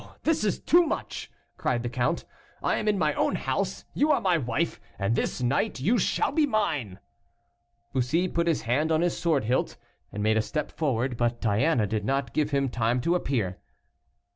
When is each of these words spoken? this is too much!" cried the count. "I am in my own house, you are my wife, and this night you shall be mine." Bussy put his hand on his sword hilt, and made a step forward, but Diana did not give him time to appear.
this 0.23 0.43
is 0.43 0.59
too 0.59 0.81
much!" 0.83 1.29
cried 1.57 1.83
the 1.83 1.87
count. 1.87 2.25
"I 2.63 2.77
am 2.77 2.87
in 2.87 2.97
my 2.97 3.13
own 3.13 3.35
house, 3.35 3.85
you 3.93 4.11
are 4.11 4.19
my 4.19 4.35
wife, 4.35 4.81
and 4.97 5.15
this 5.15 5.43
night 5.43 5.79
you 5.79 5.99
shall 5.99 6.31
be 6.31 6.47
mine." 6.47 6.97
Bussy 7.93 8.27
put 8.27 8.47
his 8.47 8.63
hand 8.63 8.91
on 8.91 9.01
his 9.01 9.15
sword 9.15 9.43
hilt, 9.43 9.77
and 10.11 10.23
made 10.23 10.37
a 10.37 10.41
step 10.41 10.71
forward, 10.71 11.17
but 11.17 11.39
Diana 11.39 11.85
did 11.85 12.03
not 12.03 12.33
give 12.33 12.49
him 12.49 12.67
time 12.67 12.99
to 13.01 13.13
appear. 13.13 13.59